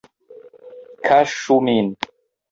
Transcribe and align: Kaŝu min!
Kaŝu 1.09 1.57
min! 1.67 1.91